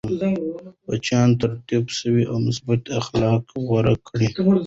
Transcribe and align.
بچيان 0.87 1.29
تربیت 1.39 1.85
سوي 2.01 2.23
او 2.31 2.37
مثبت 2.47 2.81
اخلاق 2.99 3.43
غوره 3.67 3.95
کوي. 4.07 4.27